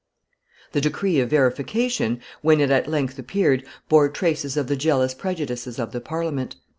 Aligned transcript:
The 0.71 0.81
decree 0.81 1.19
of 1.19 1.29
verification, 1.29 2.21
when 2.41 2.59
it 2.59 2.71
at 2.71 2.87
length 2.89 3.19
appeared, 3.19 3.63
bore 3.87 4.09
traces 4.09 4.57
of 4.57 4.65
the 4.65 4.75
jealous 4.75 5.13
prejudices 5.13 5.77
of 5.77 5.91
the 5.91 6.01
Parliament. 6.01 6.55